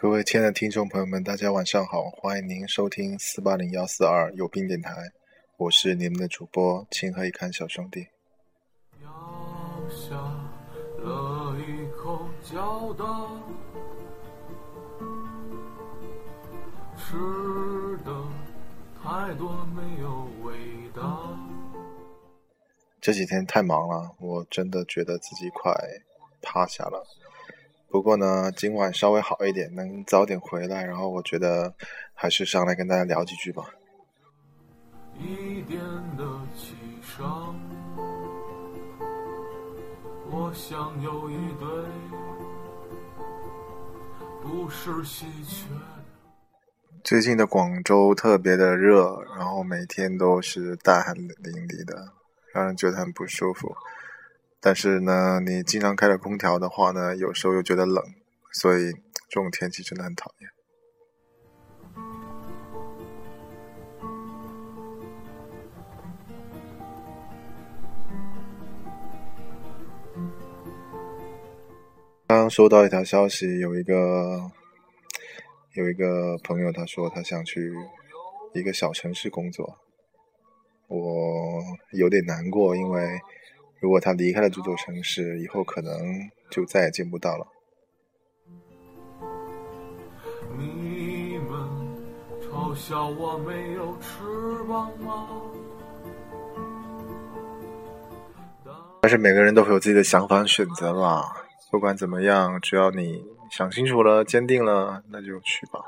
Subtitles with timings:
[0.00, 4.94] 各位亲爱的听众朋友们，大家晚上好，欢迎您收听四八零幺四二有病电台，
[5.56, 8.06] 我是你们的主播清河一看小兄弟。
[9.02, 9.08] 咬
[9.90, 10.14] 下
[10.98, 13.04] 了一口胶的，
[16.96, 17.16] 吃
[18.04, 18.22] 的
[19.02, 20.54] 太多没有味
[20.94, 21.36] 道。
[23.00, 25.74] 这几天太忙了，我真的觉得自己快
[26.40, 27.04] 趴下了。
[27.90, 30.84] 不过呢，今晚稍微好一点，能早点回来。
[30.84, 31.74] 然后我觉得
[32.12, 33.64] 还是上来跟大家聊几句吧。
[35.18, 35.80] 一点
[36.16, 36.24] 的
[36.54, 37.58] 气伤，
[40.30, 41.66] 我想有一对
[44.42, 45.80] 不是稀缺的。
[47.02, 51.26] 最近的广州特别的热，然后每天都是大汗淋
[51.66, 52.12] 漓的，
[52.52, 53.74] 让人觉得很不舒服。
[54.60, 58.04] 但是呢，你经常开着空调的话呢，有时候又觉得冷，
[58.52, 58.92] 所以
[59.28, 60.50] 这种天气真的很讨厌。
[72.26, 74.50] 刚刚收到一条消息，有一个
[75.74, 77.72] 有一个朋友，他说他想去
[78.52, 79.78] 一个小城市工作，
[80.88, 81.62] 我
[81.92, 83.18] 有点难过，因为
[83.80, 85.92] 如果他离开了这座城市，以后可能
[86.50, 87.46] 就再也见不到了。
[90.56, 91.58] 你们
[92.42, 95.28] 嘲笑我没有翅膀吗？
[99.00, 101.22] 但是每个人都会有自己的想法和选择吧。
[101.70, 105.80] 不管怎么样，只要你想清楚了、坚定了，那就去吧。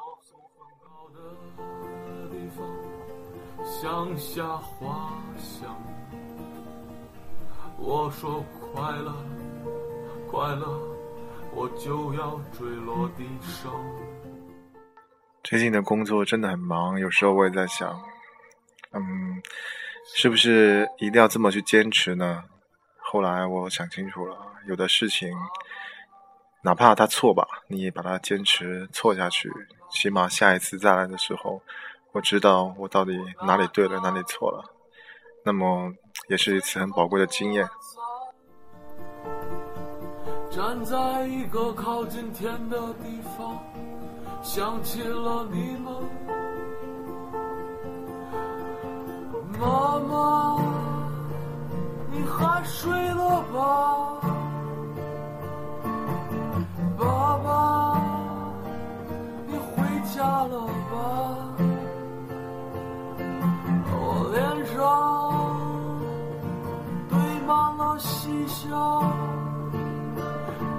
[3.65, 5.77] 向下滑翔，
[7.83, 9.15] 我说快乐，
[10.31, 10.67] 快乐，
[11.55, 13.73] 我就要坠落地上。
[15.43, 17.99] 最近的工作真的很忙，有时候我也在想，
[18.93, 19.43] 嗯，
[20.15, 22.45] 是不是一定要这么去坚持呢？
[22.99, 24.37] 后来我想清楚了，
[24.69, 25.35] 有的事情。
[26.63, 29.51] 哪怕他错吧，你也把它坚持错下去，
[29.91, 31.63] 起码下一次再来的时候，
[32.13, 34.63] 我知道我到底哪里对了，哪里错了，
[35.43, 35.91] 那么
[36.29, 37.69] 也是一次很宝贵的经验。
[40.51, 43.63] 站在一个靠近天的地方，
[44.43, 45.95] 想起了你们，
[68.51, 68.69] 想，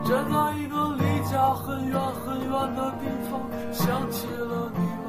[0.03, 3.31] 站在一个离家很远很远的地方，
[3.71, 5.00] 想起了你。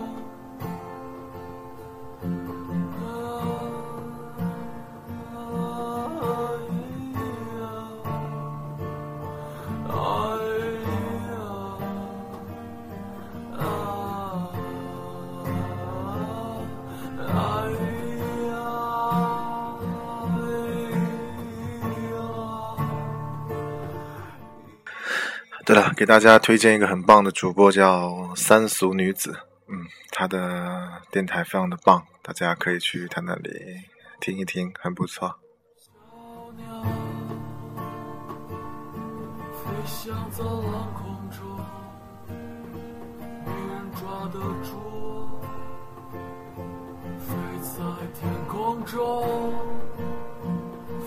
[25.65, 29.33] 对了，给大家推荐一个很棒的主播，叫三俗女子。
[29.69, 33.51] 嗯，她的电台非常的棒，大家可以去她那里
[34.21, 35.39] 听一听，很不错。
[39.65, 40.09] 飞
[47.63, 47.73] 在
[48.21, 48.99] 天空中。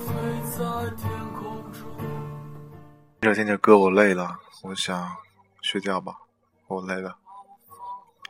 [0.05, 0.13] 飞
[0.51, 0.59] 在
[0.95, 1.34] 天空
[3.25, 5.17] 这听着歌我累了，我想
[5.59, 6.15] 睡觉吧，
[6.67, 7.17] 我累了，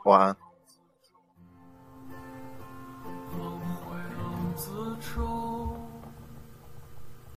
[0.05, 0.37] 晚安。